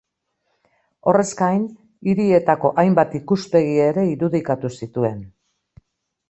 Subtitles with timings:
[1.11, 1.67] Horrez gain,
[2.13, 5.23] hirietako hainbat ikuspegi ere irudikatu zituen.